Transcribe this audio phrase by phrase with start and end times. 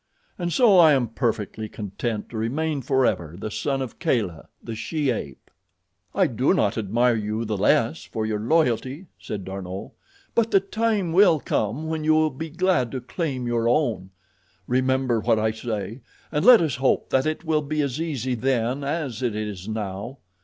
[0.39, 5.11] And so I am perfectly content to remain forever the son of Kala, the she
[5.11, 5.51] ape."
[6.15, 9.91] "I do not admire you the less for your loyalty," said D'Arnot,
[10.33, 14.09] "but the time will come when you will be glad to claim your own.
[14.65, 18.83] Remember what I say, and let us hope that it will be as easy then
[18.83, 20.17] as it is now.